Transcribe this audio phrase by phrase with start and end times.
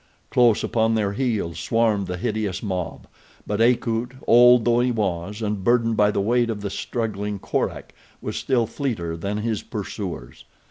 [0.31, 3.05] Close upon their heels swarmed the hideous mob;
[3.45, 7.93] but Akut, old though he was and burdened by the weight of the struggling Korak,
[8.19, 10.43] was still fleeter than his pursuers.